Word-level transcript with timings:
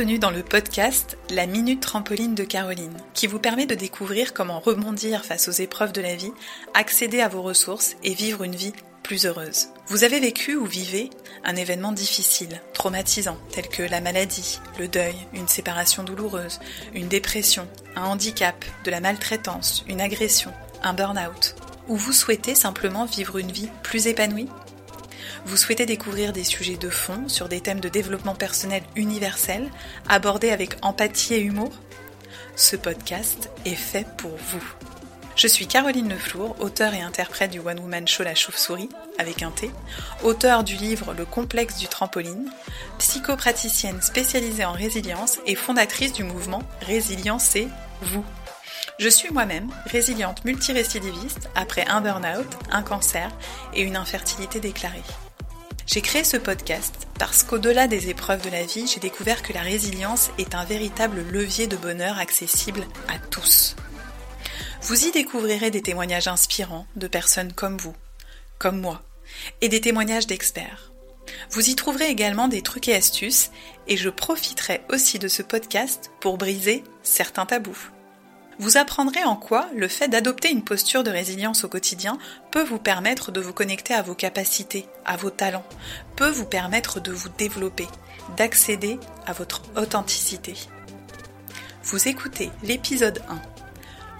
Bienvenue 0.00 0.18
dans 0.18 0.30
le 0.30 0.42
podcast 0.42 1.18
La 1.28 1.44
Minute 1.44 1.82
Trampoline 1.82 2.34
de 2.34 2.42
Caroline, 2.42 2.96
qui 3.12 3.26
vous 3.26 3.38
permet 3.38 3.66
de 3.66 3.74
découvrir 3.74 4.32
comment 4.32 4.58
rebondir 4.58 5.26
face 5.26 5.46
aux 5.46 5.52
épreuves 5.52 5.92
de 5.92 6.00
la 6.00 6.16
vie, 6.16 6.32
accéder 6.72 7.20
à 7.20 7.28
vos 7.28 7.42
ressources 7.42 7.96
et 8.02 8.14
vivre 8.14 8.42
une 8.42 8.54
vie 8.54 8.72
plus 9.02 9.26
heureuse. 9.26 9.68
Vous 9.88 10.02
avez 10.02 10.18
vécu 10.18 10.56
ou 10.56 10.64
vivez 10.64 11.10
un 11.44 11.54
événement 11.54 11.92
difficile, 11.92 12.62
traumatisant, 12.72 13.36
tel 13.52 13.68
que 13.68 13.82
la 13.82 14.00
maladie, 14.00 14.58
le 14.78 14.88
deuil, 14.88 15.16
une 15.34 15.48
séparation 15.48 16.02
douloureuse, 16.02 16.60
une 16.94 17.08
dépression, 17.08 17.68
un 17.94 18.04
handicap, 18.04 18.64
de 18.84 18.90
la 18.90 19.02
maltraitance, 19.02 19.84
une 19.86 20.00
agression, 20.00 20.50
un 20.82 20.94
burn-out, 20.94 21.56
ou 21.88 21.96
vous 21.96 22.14
souhaitez 22.14 22.54
simplement 22.54 23.04
vivre 23.04 23.36
une 23.36 23.52
vie 23.52 23.68
plus 23.82 24.06
épanouie? 24.06 24.48
Vous 25.46 25.56
souhaitez 25.56 25.86
découvrir 25.86 26.32
des 26.32 26.44
sujets 26.44 26.76
de 26.76 26.90
fond 26.90 27.28
sur 27.28 27.48
des 27.48 27.60
thèmes 27.60 27.80
de 27.80 27.88
développement 27.88 28.34
personnel 28.34 28.82
universel, 28.96 29.70
abordés 30.08 30.50
avec 30.50 30.76
empathie 30.82 31.34
et 31.34 31.40
humour 31.40 31.72
Ce 32.56 32.76
podcast 32.76 33.50
est 33.64 33.74
fait 33.74 34.06
pour 34.16 34.36
vous. 34.36 34.64
Je 35.36 35.46
suis 35.46 35.66
Caroline 35.66 36.10
Leflour, 36.10 36.56
auteure 36.60 36.92
et 36.92 37.00
interprète 37.00 37.50
du 37.50 37.60
One 37.60 37.80
Woman 37.80 38.06
Show 38.06 38.24
La 38.24 38.34
Chauve-souris, 38.34 38.90
avec 39.18 39.42
un 39.42 39.50
T, 39.50 39.70
auteure 40.22 40.64
du 40.64 40.76
livre 40.76 41.14
Le 41.16 41.24
complexe 41.24 41.78
du 41.78 41.88
trampoline, 41.88 42.52
psychopraticienne 42.98 44.02
spécialisée 44.02 44.66
en 44.66 44.72
résilience 44.72 45.38
et 45.46 45.54
fondatrice 45.54 46.12
du 46.12 46.24
mouvement 46.24 46.62
Résilience 46.82 47.56
et 47.56 47.68
vous. 48.02 48.24
Je 48.98 49.08
suis 49.08 49.32
moi-même 49.32 49.70
résiliente 49.86 50.44
multirécidiviste 50.44 51.48
après 51.54 51.86
un 51.86 52.02
burn-out, 52.02 52.46
un 52.70 52.82
cancer 52.82 53.30
et 53.72 53.80
une 53.80 53.96
infertilité 53.96 54.60
déclarée. 54.60 55.02
J'ai 55.92 56.02
créé 56.02 56.22
ce 56.22 56.36
podcast 56.36 57.08
parce 57.18 57.42
qu'au-delà 57.42 57.88
des 57.88 58.10
épreuves 58.10 58.44
de 58.44 58.50
la 58.50 58.64
vie, 58.64 58.86
j'ai 58.86 59.00
découvert 59.00 59.42
que 59.42 59.52
la 59.52 59.60
résilience 59.60 60.30
est 60.38 60.54
un 60.54 60.64
véritable 60.64 61.20
levier 61.32 61.66
de 61.66 61.76
bonheur 61.76 62.16
accessible 62.16 62.86
à 63.08 63.18
tous. 63.18 63.74
Vous 64.82 65.04
y 65.04 65.10
découvrirez 65.10 65.72
des 65.72 65.82
témoignages 65.82 66.28
inspirants 66.28 66.86
de 66.94 67.08
personnes 67.08 67.52
comme 67.52 67.76
vous, 67.76 67.96
comme 68.58 68.80
moi, 68.80 69.02
et 69.62 69.68
des 69.68 69.80
témoignages 69.80 70.28
d'experts. 70.28 70.92
Vous 71.50 71.68
y 71.68 71.74
trouverez 71.74 72.06
également 72.06 72.46
des 72.46 72.62
trucs 72.62 72.86
et 72.86 72.94
astuces, 72.94 73.50
et 73.88 73.96
je 73.96 74.10
profiterai 74.10 74.82
aussi 74.90 75.18
de 75.18 75.26
ce 75.26 75.42
podcast 75.42 76.12
pour 76.20 76.38
briser 76.38 76.84
certains 77.02 77.46
tabous. 77.46 77.90
Vous 78.60 78.76
apprendrez 78.76 79.24
en 79.24 79.36
quoi 79.36 79.70
le 79.74 79.88
fait 79.88 80.08
d'adopter 80.08 80.50
une 80.50 80.62
posture 80.62 81.02
de 81.02 81.10
résilience 81.10 81.64
au 81.64 81.68
quotidien 81.68 82.18
peut 82.50 82.62
vous 82.62 82.78
permettre 82.78 83.32
de 83.32 83.40
vous 83.40 83.54
connecter 83.54 83.94
à 83.94 84.02
vos 84.02 84.14
capacités, 84.14 84.84
à 85.06 85.16
vos 85.16 85.30
talents, 85.30 85.64
peut 86.14 86.28
vous 86.28 86.44
permettre 86.44 87.00
de 87.00 87.10
vous 87.10 87.30
développer, 87.38 87.86
d'accéder 88.36 88.98
à 89.24 89.32
votre 89.32 89.62
authenticité. 89.78 90.52
Vous 91.84 92.06
écoutez 92.06 92.50
l'épisode 92.62 93.22
1. 93.30 93.40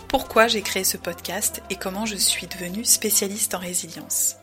Pourquoi 0.09 0.49
j'ai 0.49 0.63
créé 0.63 0.85
ce 0.85 0.97
podcast 0.97 1.61
et 1.69 1.77
comment 1.77 2.07
je 2.07 2.17
suis 2.17 2.47
devenue 2.47 2.87
spécialiste 2.87 3.55
en 3.55 3.59
résilience. 3.59 4.37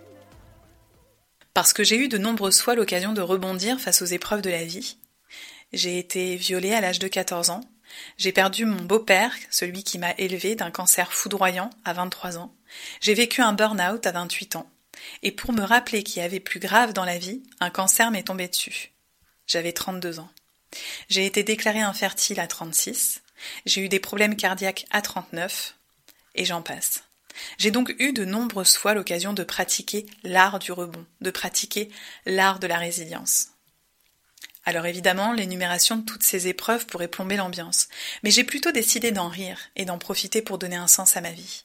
Parce 1.56 1.74
que 1.74 1.84
j'ai 1.84 1.98
eu 1.98 2.08
de 2.08 2.20
nombreuses 2.20 2.62
fois 2.62 2.76
l'occasion 2.76 3.14
de 3.14 3.22
rebondir 3.22 3.80
face 3.80 4.04
aux 4.04 4.06
épreuves 4.06 4.44
de 4.44 4.52
la 4.52 4.64
vie. 4.64 4.98
J'ai 5.74 5.98
été 5.98 6.36
violée 6.36 6.76
à 6.76 6.82
l'âge 6.82 7.00
de 7.00 7.08
14 7.08 7.50
ans, 7.50 7.62
j'ai 8.18 8.32
perdu 8.32 8.66
mon 8.66 8.84
beau-père, 8.84 9.34
celui 9.50 9.84
qui 9.84 9.98
m'a 9.98 10.14
élevé 10.18 10.56
d'un 10.56 10.72
cancer 10.72 11.14
foudroyant 11.14 11.70
à 11.86 11.94
23 11.94 12.38
ans. 12.38 12.54
J'ai 13.02 13.14
vécu 13.14 13.42
un 13.42 13.54
burn-out 13.54 14.06
à 14.06 14.12
28 14.12 14.56
ans. 14.56 14.70
Et 15.24 15.32
pour 15.32 15.54
me 15.54 15.64
rappeler 15.64 16.04
qu'il 16.04 16.22
y 16.22 16.26
avait 16.26 16.40
plus 16.40 16.60
grave 16.60 16.94
dans 16.94 17.06
la 17.06 17.18
vie, 17.18 17.44
un 17.60 17.70
cancer 17.70 18.12
m'est 18.12 18.24
tombé 18.24 18.48
dessus. 18.48 18.92
J'avais 19.46 19.72
32 19.72 20.20
ans. 20.20 20.30
J'ai 21.10 21.26
été 21.26 21.44
déclarée 21.44 21.82
infertile 21.82 22.40
à 22.40 22.48
36. 22.48 23.22
J'ai 23.66 23.82
eu 23.82 23.90
des 23.90 24.00
problèmes 24.00 24.36
cardiaques 24.36 24.86
à 24.92 25.02
39. 25.02 25.76
Et 26.36 26.46
j'en 26.46 26.62
passe. 26.62 27.04
J'ai 27.58 27.72
donc 27.72 27.96
eu 28.00 28.14
de 28.14 28.26
nombreuses 28.26 28.76
fois 28.76 28.94
l'occasion 28.94 29.34
de 29.34 29.44
pratiquer 29.44 30.06
l'art 30.24 30.60
du 30.60 30.72
rebond, 30.72 31.06
de 31.22 31.32
pratiquer 31.32 31.90
l'art 32.26 32.60
de 32.60 32.68
la 32.68 32.78
résilience. 32.78 33.50
Alors 34.68 34.86
évidemment, 34.86 35.32
l'énumération 35.32 35.96
de 35.96 36.04
toutes 36.04 36.24
ces 36.24 36.50
épreuves 36.50 36.88
pourrait 36.88 37.08
plomber 37.08 37.38
l'ambiance, 37.38 37.88
mais 38.22 38.32
j'ai 38.32 38.44
plutôt 38.44 38.74
décidé 38.74 39.14
d'en 39.14 39.30
rire 39.30 39.58
et 39.78 39.86
d'en 39.86 39.98
profiter 39.98 40.42
pour 40.42 40.58
donner 40.58 40.76
un 40.76 40.88
sens 40.90 41.16
à 41.16 41.22
ma 41.22 41.32
vie. 41.32 41.64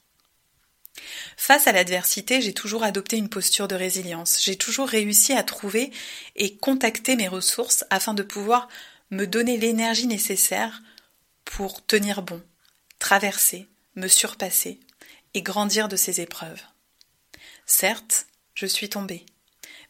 Face 1.37 1.67
à 1.67 1.73
l'adversité, 1.73 2.41
j'ai 2.41 2.55
toujours 2.55 2.85
adopté 2.85 3.17
une 3.17 3.29
posture 3.29 3.67
de 3.67 3.75
résilience. 3.75 4.41
J'ai 4.41 4.55
toujours 4.55 4.87
réussi 4.87 5.33
à 5.33 5.43
trouver 5.43 5.91
et 6.37 6.57
contacter 6.59 7.17
mes 7.17 7.27
ressources 7.27 7.85
afin 7.91 8.15
de 8.15 8.23
pouvoir 8.23 8.69
me 9.11 9.27
donner 9.27 9.59
l'énergie 9.59 10.07
nécessaire 10.07 10.81
pour 11.45 11.85
tenir 11.85 12.23
bon, 12.23 12.41
traverser, 13.01 13.67
me 13.97 14.07
surpasser 14.07 14.79
et 15.35 15.43
grandir 15.43 15.89
de 15.89 15.97
ces 15.97 16.21
épreuves. 16.21 16.63
Certes, 17.67 18.27
je 18.55 18.67
suis 18.67 18.89
tombée, 18.89 19.27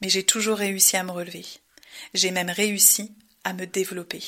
mais 0.00 0.08
j'ai 0.08 0.24
toujours 0.24 0.56
réussi 0.56 0.96
à 0.96 1.04
me 1.04 1.10
relever. 1.10 1.44
J'ai 2.14 2.30
même 2.30 2.50
réussi 2.50 3.14
à 3.44 3.52
me 3.52 3.66
développer. 3.66 4.22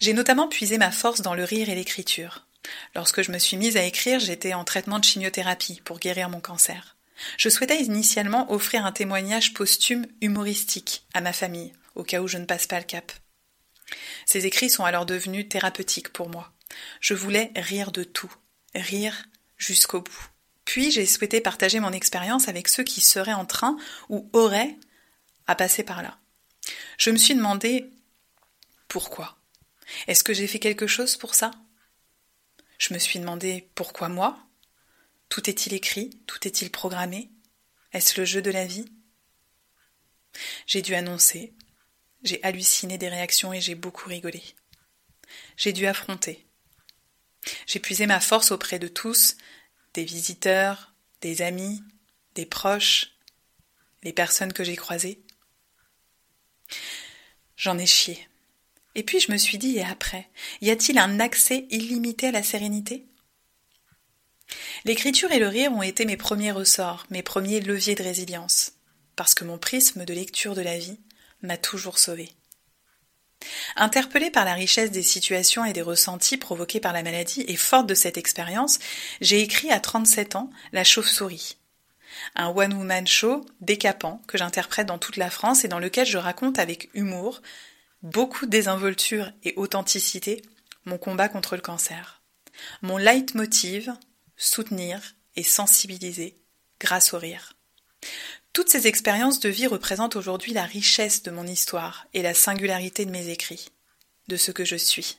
J'ai 0.00 0.12
notamment 0.12 0.48
puisé 0.48 0.78
ma 0.78 0.90
force 0.90 1.20
dans 1.20 1.34
le 1.34 1.44
rire 1.44 1.68
et 1.68 1.74
l'écriture. 1.74 2.46
Lorsque 2.94 3.22
je 3.22 3.32
me 3.32 3.38
suis 3.38 3.56
mise 3.56 3.76
à 3.76 3.84
écrire, 3.84 4.20
j'étais 4.20 4.54
en 4.54 4.64
traitement 4.64 4.98
de 4.98 5.04
chimiothérapie 5.04 5.80
pour 5.84 5.98
guérir 5.98 6.28
mon 6.28 6.40
cancer. 6.40 6.96
Je 7.36 7.48
souhaitais 7.48 7.82
initialement 7.82 8.50
offrir 8.52 8.86
un 8.86 8.92
témoignage 8.92 9.54
posthume 9.54 10.06
humoristique 10.20 11.06
à 11.14 11.20
ma 11.20 11.32
famille, 11.32 11.72
au 11.94 12.02
cas 12.02 12.20
où 12.20 12.28
je 12.28 12.38
ne 12.38 12.46
passe 12.46 12.66
pas 12.66 12.78
le 12.78 12.84
cap. 12.84 13.12
Ces 14.24 14.46
écrits 14.46 14.70
sont 14.70 14.84
alors 14.84 15.06
devenus 15.06 15.48
thérapeutiques 15.48 16.10
pour 16.10 16.28
moi. 16.28 16.52
Je 17.00 17.14
voulais 17.14 17.52
rire 17.56 17.92
de 17.92 18.04
tout, 18.04 18.32
rire 18.74 19.24
jusqu'au 19.56 20.00
bout. 20.00 20.30
Puis 20.64 20.90
j'ai 20.90 21.06
souhaité 21.06 21.40
partager 21.40 21.80
mon 21.80 21.92
expérience 21.92 22.48
avec 22.48 22.68
ceux 22.68 22.84
qui 22.84 23.00
seraient 23.00 23.32
en 23.32 23.44
train 23.44 23.76
ou 24.08 24.30
auraient 24.32 24.76
à 25.50 25.56
passer 25.56 25.82
par 25.82 26.00
là. 26.00 26.16
Je 26.96 27.10
me 27.10 27.16
suis 27.16 27.34
demandé 27.34 27.90
pourquoi. 28.86 29.36
Est-ce 30.06 30.22
que 30.22 30.32
j'ai 30.32 30.46
fait 30.46 30.60
quelque 30.60 30.86
chose 30.86 31.16
pour 31.16 31.34
ça? 31.34 31.50
Je 32.78 32.94
me 32.94 33.00
suis 33.00 33.18
demandé 33.18 33.68
pourquoi 33.74 34.08
moi? 34.08 34.38
Tout 35.28 35.50
est-il 35.50 35.74
écrit? 35.74 36.10
Tout 36.28 36.46
est-il 36.46 36.70
programmé? 36.70 37.30
Est-ce 37.92 38.20
le 38.20 38.24
jeu 38.24 38.42
de 38.42 38.52
la 38.52 38.64
vie? 38.64 38.92
J'ai 40.68 40.82
dû 40.82 40.94
annoncer, 40.94 41.52
j'ai 42.22 42.40
halluciné 42.44 42.96
des 42.96 43.08
réactions 43.08 43.52
et 43.52 43.60
j'ai 43.60 43.74
beaucoup 43.74 44.08
rigolé. 44.08 44.44
J'ai 45.56 45.72
dû 45.72 45.84
affronter. 45.86 46.46
J'ai 47.66 47.80
puisé 47.80 48.06
ma 48.06 48.20
force 48.20 48.52
auprès 48.52 48.78
de 48.78 48.86
tous, 48.86 49.36
des 49.94 50.04
visiteurs, 50.04 50.94
des 51.22 51.42
amis, 51.42 51.82
des 52.36 52.46
proches, 52.46 53.16
les 54.04 54.12
personnes 54.12 54.52
que 54.52 54.62
j'ai 54.62 54.76
croisées. 54.76 55.24
J'en 57.60 57.76
ai 57.76 57.84
chié. 57.84 58.26
Et 58.94 59.02
puis 59.02 59.20
je 59.20 59.30
me 59.30 59.36
suis 59.36 59.58
dit, 59.58 59.76
et 59.76 59.84
après, 59.84 60.30
y 60.62 60.70
a-t-il 60.70 60.98
un 60.98 61.20
accès 61.20 61.66
illimité 61.68 62.28
à 62.28 62.32
la 62.32 62.42
sérénité? 62.42 63.04
L'écriture 64.86 65.30
et 65.30 65.38
le 65.38 65.46
rire 65.46 65.70
ont 65.72 65.82
été 65.82 66.06
mes 66.06 66.16
premiers 66.16 66.52
ressorts, 66.52 67.06
mes 67.10 67.22
premiers 67.22 67.60
leviers 67.60 67.94
de 67.94 68.02
résilience, 68.02 68.72
parce 69.14 69.34
que 69.34 69.44
mon 69.44 69.58
prisme 69.58 70.06
de 70.06 70.14
lecture 70.14 70.54
de 70.54 70.62
la 70.62 70.78
vie 70.78 70.98
m'a 71.42 71.58
toujours 71.58 71.98
sauvé. 71.98 72.30
Interpellée 73.76 74.30
par 74.30 74.46
la 74.46 74.54
richesse 74.54 74.90
des 74.90 75.02
situations 75.02 75.66
et 75.66 75.74
des 75.74 75.82
ressentis 75.82 76.38
provoqués 76.38 76.80
par 76.80 76.94
la 76.94 77.02
maladie 77.02 77.44
et 77.46 77.56
forte 77.56 77.86
de 77.86 77.94
cette 77.94 78.16
expérience, 78.16 78.78
j'ai 79.20 79.42
écrit 79.42 79.70
à 79.70 79.80
37 79.80 80.34
ans 80.34 80.50
La 80.72 80.82
chauve-souris, 80.82 81.58
un 82.34 82.48
one-woman 82.48 83.06
show 83.06 83.44
décapant 83.60 84.22
que 84.26 84.38
j'interprète 84.38 84.86
dans 84.86 84.98
toute 84.98 85.16
la 85.16 85.30
France 85.30 85.64
et 85.64 85.68
dans 85.68 85.78
lequel 85.78 86.06
je 86.06 86.18
raconte 86.18 86.58
avec 86.58 86.90
humour, 86.94 87.40
beaucoup 88.02 88.46
de 88.46 88.50
désinvolture 88.50 89.32
et 89.42 89.54
authenticité 89.56 90.42
mon 90.84 90.98
combat 90.98 91.28
contre 91.28 91.56
le 91.56 91.62
cancer. 91.62 92.22
Mon 92.82 92.96
leitmotiv, 92.96 93.92
soutenir 94.36 95.00
et 95.36 95.42
sensibiliser 95.42 96.38
grâce 96.78 97.14
au 97.14 97.18
rire. 97.18 97.54
Toutes 98.52 98.70
ces 98.70 98.86
expériences 98.86 99.40
de 99.40 99.48
vie 99.48 99.66
représentent 99.66 100.16
aujourd'hui 100.16 100.52
la 100.52 100.64
richesse 100.64 101.22
de 101.22 101.30
mon 101.30 101.46
histoire 101.46 102.06
et 102.14 102.22
la 102.22 102.34
singularité 102.34 103.04
de 103.04 103.10
mes 103.10 103.28
écrits, 103.28 103.68
de 104.28 104.36
ce 104.36 104.50
que 104.50 104.64
je 104.64 104.76
suis. 104.76 105.18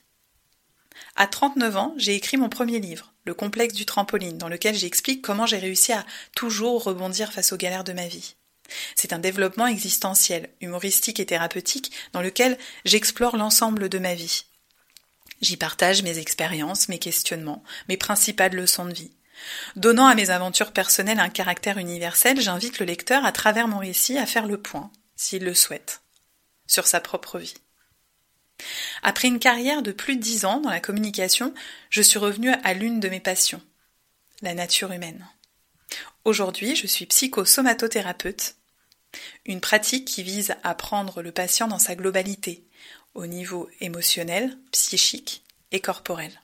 À 1.16 1.28
39 1.28 1.78
ans, 1.78 1.94
j'ai 1.98 2.16
écrit 2.16 2.38
mon 2.38 2.50
premier 2.50 2.80
livre, 2.80 3.11
Le 3.26 3.34
complexe 3.34 3.74
du 3.74 3.86
trampoline, 3.86 4.38
dans 4.38 4.50
lequel 4.50 4.76
j'explique 4.76 5.22
comment 5.22 5.46
j'ai 5.46 5.60
réussi 5.60 5.94
à 5.94 6.06
toujours 6.36 6.84
rebondir 6.84 7.32
face 7.32 7.52
aux 7.52 7.58
galères 7.58 7.84
de 7.84 7.94
ma 7.94 8.08
vie. 8.08 8.36
C'est 8.96 9.14
un 9.14 9.20
développement 9.20 9.68
existentiel, 9.68 10.50
humoristique 10.62 11.20
et 11.20 11.26
thérapeutique 11.26 11.92
dans 12.14 12.22
lequel 12.22 12.58
j'explore 12.86 13.38
l'ensemble 13.38 13.90
de 13.90 14.00
ma 14.00 14.16
vie. 14.16 14.46
J'y 15.42 15.58
partage 15.58 16.04
mes 16.04 16.20
expériences, 16.20 16.88
mes 16.88 17.00
questionnements, 17.00 17.64
mes 17.90 17.98
principales 17.98 18.56
leçons 18.56 18.86
de 18.86 18.94
vie. 18.94 19.12
Donnant 19.76 20.06
à 20.06 20.16
mes 20.16 20.30
aventures 20.30 20.72
personnelles 20.72 21.20
un 21.20 21.30
caractère 21.30 21.80
universel, 21.80 22.40
j'invite 22.40 22.80
le 22.80 22.86
lecteur 22.86 23.26
à 23.26 23.32
travers 23.32 23.68
mon 23.68 23.80
récit 23.80 24.18
à 24.18 24.28
faire 24.28 24.46
le 24.46 24.62
point, 24.62 24.92
s'il 25.16 25.44
le 25.44 25.56
souhaite, 25.56 26.02
sur 26.68 26.86
sa 26.86 27.00
propre 27.00 27.40
vie. 27.40 27.56
Après 29.04 29.28
une 29.28 29.40
carrière 29.40 29.82
de 29.82 29.92
plus 29.92 30.16
de 30.16 30.22
dix 30.22 30.46
ans 30.46 30.60
dans 30.60 30.70
la 30.70 30.80
communication, 30.80 31.54
je 31.90 32.02
suis 32.02 32.20
revenue 32.20 32.52
à 32.64 32.74
l'une 32.74 33.00
de 33.00 33.10
mes 33.10 33.20
passions, 33.20 33.62
la 34.42 34.54
nature 34.54 34.92
humaine. 34.92 35.28
Aujourd'hui, 36.26 36.76
je 36.76 36.88
suis 36.88 37.06
psychosomatothérapeute, 37.06 38.56
une 39.46 39.62
pratique 39.62 40.06
qui 40.06 40.24
vise 40.24 40.56
à 40.64 40.76
prendre 40.76 41.22
le 41.22 41.32
patient 41.32 41.68
dans 41.68 41.80
sa 41.80 41.96
globalité, 41.96 42.64
au 43.14 43.26
niveau 43.26 43.70
émotionnel, 43.82 44.58
psychique 44.72 45.44
et 45.72 45.80
corporel. 45.80 46.42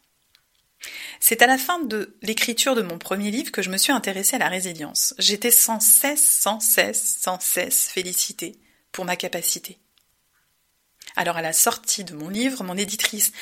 C'est 1.20 1.42
à 1.42 1.48
la 1.48 1.58
fin 1.58 1.80
de 1.80 2.16
l'écriture 2.22 2.76
de 2.76 2.82
mon 2.82 2.98
premier 2.98 3.32
livre 3.32 3.52
que 3.52 3.62
je 3.62 3.70
me 3.70 3.78
suis 3.78 3.92
intéressée 3.92 4.36
à 4.36 4.40
la 4.40 4.50
résilience. 4.50 5.14
J'étais 5.18 5.52
sans 5.52 5.80
cesse, 5.80 6.24
sans 6.24 6.60
cesse, 6.60 7.18
sans 7.20 7.40
cesse 7.40 7.88
félicitée 7.88 8.56
pour 8.92 9.06
ma 9.06 9.16
capacité. 9.16 9.80
Alors 11.18 11.36
à 11.36 11.42
la 11.42 11.52
sortie 11.52 12.04
de 12.04 12.14
mon 12.14 12.30
livre, 12.30 12.64
mon 12.64 12.78
éditrice 12.78 13.34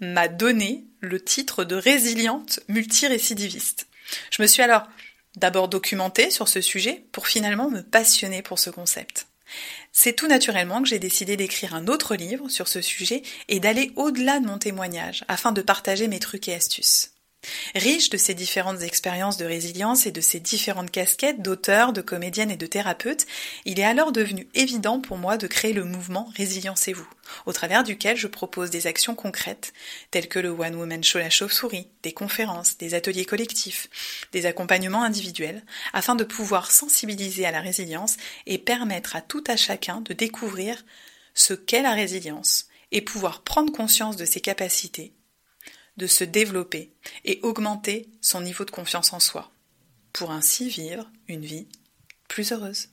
m'a 0.00 0.26
donné 0.26 0.84
le 0.98 1.22
titre 1.22 1.62
de 1.64 1.76
résiliente 1.76 2.58
multirécidiviste. 2.68 3.86
Je 4.32 4.42
me 4.42 4.48
suis 4.48 4.62
alors 4.62 4.88
d'abord 5.36 5.68
documentée 5.68 6.30
sur 6.30 6.48
ce 6.48 6.60
sujet 6.60 7.04
pour 7.12 7.28
finalement 7.28 7.70
me 7.70 7.82
passionner 7.82 8.42
pour 8.42 8.58
ce 8.58 8.68
concept. 8.68 9.28
C'est 9.92 10.14
tout 10.14 10.26
naturellement 10.26 10.82
que 10.82 10.88
j'ai 10.88 10.98
décidé 10.98 11.36
d'écrire 11.36 11.74
un 11.74 11.86
autre 11.86 12.16
livre 12.16 12.48
sur 12.48 12.66
ce 12.66 12.80
sujet 12.80 13.22
et 13.48 13.60
d'aller 13.60 13.92
au-delà 13.94 14.40
de 14.40 14.46
mon 14.46 14.58
témoignage 14.58 15.24
afin 15.28 15.52
de 15.52 15.62
partager 15.62 16.08
mes 16.08 16.18
trucs 16.18 16.48
et 16.48 16.54
astuces. 16.54 17.09
Riche 17.74 18.10
de 18.10 18.16
ces 18.16 18.34
différentes 18.34 18.82
expériences 18.82 19.36
de 19.36 19.44
résilience 19.44 20.06
et 20.06 20.12
de 20.12 20.20
ces 20.20 20.40
différentes 20.40 20.90
casquettes 20.90 21.40
d'auteur, 21.40 21.92
de 21.92 22.02
comédienne 22.02 22.50
et 22.50 22.56
de 22.56 22.66
thérapeute, 22.66 23.26
il 23.64 23.80
est 23.80 23.84
alors 23.84 24.12
devenu 24.12 24.48
évident 24.54 25.00
pour 25.00 25.16
moi 25.16 25.36
de 25.36 25.46
créer 25.46 25.72
le 25.72 25.84
mouvement 25.84 26.30
Résilience-vous, 26.36 27.08
au 27.46 27.52
travers 27.52 27.82
duquel 27.82 28.16
je 28.16 28.26
propose 28.26 28.70
des 28.70 28.86
actions 28.86 29.14
concrètes, 29.14 29.72
telles 30.10 30.28
que 30.28 30.38
le 30.38 30.50
One 30.50 30.74
Woman 30.74 31.02
Show 31.02 31.18
La 31.18 31.30
Chauve-souris, 31.30 31.88
des 32.02 32.12
conférences, 32.12 32.76
des 32.76 32.94
ateliers 32.94 33.24
collectifs, 33.24 33.88
des 34.32 34.46
accompagnements 34.46 35.04
individuels, 35.04 35.64
afin 35.92 36.16
de 36.16 36.24
pouvoir 36.24 36.70
sensibiliser 36.70 37.46
à 37.46 37.52
la 37.52 37.60
résilience 37.60 38.16
et 38.46 38.58
permettre 38.58 39.16
à 39.16 39.22
tout 39.22 39.44
à 39.46 39.56
chacun 39.56 40.00
de 40.02 40.12
découvrir 40.12 40.84
ce 41.34 41.54
qu'est 41.54 41.82
la 41.82 41.94
résilience 41.94 42.66
et 42.92 43.00
pouvoir 43.00 43.42
prendre 43.42 43.72
conscience 43.72 44.16
de 44.16 44.24
ses 44.24 44.40
capacités 44.40 45.12
de 45.96 46.06
se 46.06 46.24
développer 46.24 46.92
et 47.24 47.40
augmenter 47.42 48.08
son 48.20 48.40
niveau 48.40 48.64
de 48.64 48.70
confiance 48.70 49.12
en 49.12 49.20
soi, 49.20 49.50
pour 50.12 50.30
ainsi 50.30 50.68
vivre 50.68 51.10
une 51.28 51.44
vie 51.44 51.68
plus 52.28 52.52
heureuse. 52.52 52.88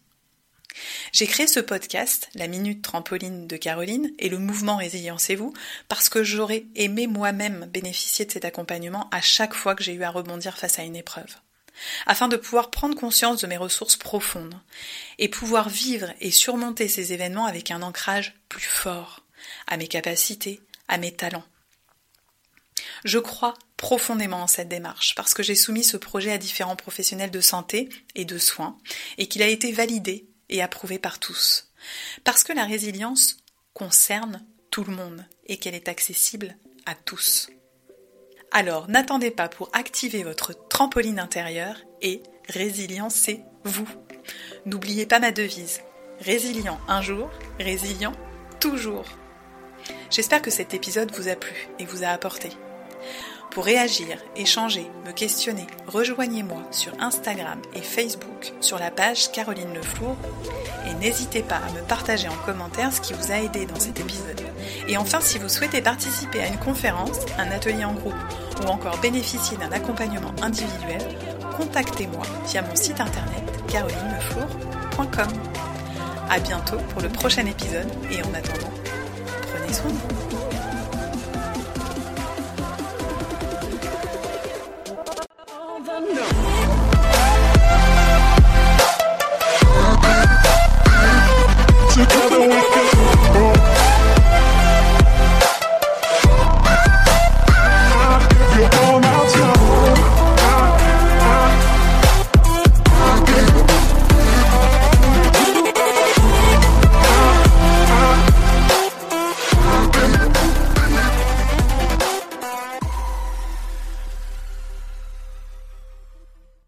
J'ai 1.11 1.27
créé 1.27 1.47
ce 1.47 1.59
podcast, 1.59 2.29
la 2.35 2.47
Minute 2.47 2.81
Trampoline 2.81 3.47
de 3.47 3.57
Caroline, 3.57 4.11
et 4.19 4.29
le 4.29 4.37
mouvement 4.37 4.77
Résilience-vous, 4.77 5.53
parce 5.87 6.09
que 6.09 6.23
j'aurais 6.23 6.65
aimé 6.75 7.07
moi-même 7.07 7.65
bénéficier 7.71 8.25
de 8.25 8.31
cet 8.31 8.45
accompagnement 8.45 9.07
à 9.11 9.21
chaque 9.21 9.53
fois 9.53 9.75
que 9.75 9.83
j'ai 9.83 9.93
eu 9.93 10.03
à 10.03 10.11
rebondir 10.11 10.57
face 10.57 10.79
à 10.79 10.83
une 10.83 10.95
épreuve, 10.95 11.35
afin 12.05 12.27
de 12.27 12.37
pouvoir 12.37 12.69
prendre 12.69 12.95
conscience 12.95 13.41
de 13.41 13.47
mes 13.47 13.57
ressources 13.57 13.95
profondes, 13.95 14.59
et 15.17 15.29
pouvoir 15.29 15.69
vivre 15.69 16.13
et 16.19 16.31
surmonter 16.31 16.87
ces 16.87 17.13
événements 17.13 17.45
avec 17.45 17.71
un 17.71 17.81
ancrage 17.81 18.35
plus 18.49 18.61
fort, 18.61 19.25
à 19.67 19.77
mes 19.77 19.87
capacités, 19.87 20.61
à 20.87 20.97
mes 20.97 21.13
talents, 21.13 21.45
je 23.03 23.19
crois 23.19 23.53
profondément 23.75 24.43
en 24.43 24.47
cette 24.47 24.69
démarche 24.69 25.15
parce 25.15 25.33
que 25.33 25.43
j'ai 25.43 25.55
soumis 25.55 25.83
ce 25.83 25.97
projet 25.97 26.31
à 26.31 26.37
différents 26.37 26.75
professionnels 26.75 27.31
de 27.31 27.41
santé 27.41 27.89
et 28.15 28.25
de 28.25 28.37
soins 28.37 28.77
et 29.17 29.27
qu'il 29.27 29.43
a 29.43 29.47
été 29.47 29.71
validé 29.71 30.27
et 30.49 30.61
approuvé 30.61 30.99
par 30.99 31.19
tous. 31.19 31.71
Parce 32.23 32.43
que 32.43 32.53
la 32.53 32.65
résilience 32.65 33.37
concerne 33.73 34.43
tout 34.71 34.83
le 34.83 34.95
monde 34.95 35.25
et 35.45 35.57
qu'elle 35.57 35.75
est 35.75 35.87
accessible 35.87 36.57
à 36.85 36.95
tous. 36.95 37.49
Alors 38.51 38.89
n'attendez 38.89 39.31
pas 39.31 39.49
pour 39.49 39.69
activer 39.73 40.23
votre 40.23 40.53
trampoline 40.69 41.19
intérieure 41.19 41.77
et 42.01 42.23
résilience-vous. 42.49 43.87
N'oubliez 44.65 45.05
pas 45.05 45.19
ma 45.19 45.31
devise. 45.31 45.81
Résilient 46.19 46.79
un 46.87 47.01
jour, 47.01 47.29
résilient 47.59 48.13
toujours. 48.59 49.05
J'espère 50.09 50.41
que 50.41 50.51
cet 50.51 50.73
épisode 50.73 51.11
vous 51.13 51.27
a 51.27 51.35
plu 51.35 51.67
et 51.79 51.85
vous 51.85 52.03
a 52.03 52.07
apporté. 52.07 52.49
Pour 53.57 53.65
réagir, 53.65 54.19
échanger, 54.35 54.85
me 55.03 55.11
questionner, 55.11 55.65
rejoignez-moi 55.87 56.61
sur 56.69 56.91
Instagram 56.99 57.59
et 57.73 57.81
Facebook 57.81 58.53
sur 58.61 58.77
la 58.77 58.91
page 58.91 59.31
Caroline 59.31 59.73
Leflour 59.73 60.15
et 60.85 60.93
n'hésitez 60.93 61.41
pas 61.41 61.55
à 61.55 61.71
me 61.71 61.81
partager 61.87 62.27
en 62.27 62.35
commentaire 62.45 62.93
ce 62.93 63.01
qui 63.01 63.13
vous 63.13 63.31
a 63.31 63.37
aidé 63.37 63.65
dans 63.65 63.79
cet 63.79 63.99
épisode. 63.99 64.41
Et 64.87 64.95
enfin, 64.95 65.21
si 65.21 65.39
vous 65.39 65.49
souhaitez 65.49 65.81
participer 65.81 66.41
à 66.41 66.49
une 66.49 66.59
conférence, 66.59 67.17
un 67.39 67.49
atelier 67.49 67.83
en 67.83 67.95
groupe 67.95 68.13
ou 68.63 68.67
encore 68.67 68.99
bénéficier 68.99 69.57
d'un 69.57 69.71
accompagnement 69.71 70.35
individuel, 70.43 71.01
contactez-moi 71.57 72.27
via 72.45 72.61
mon 72.61 72.75
site 72.75 73.01
internet 73.01 73.43
carolineleflour.com. 73.71 75.29
À 76.29 76.39
bientôt 76.41 76.77
pour 76.89 77.01
le 77.01 77.09
prochain 77.09 77.47
épisode 77.47 77.89
et 78.11 78.21
en 78.21 78.35
attendant, 78.35 78.71
prenez 79.51 79.73
soin 79.73 79.89
de 79.89 79.95
vous. 79.95 80.26
No. 85.99 86.26